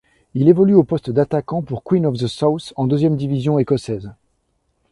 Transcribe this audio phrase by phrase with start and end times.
[0.33, 4.09] Il évolue au poste d'attaquant pour Queen of the South en deuxième division écossaise.